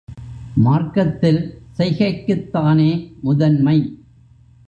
மார்க்கத்தில் 0.55 1.41
செய்கைக்குத்தானே 1.77 2.89
முதன்மை. 3.21 3.77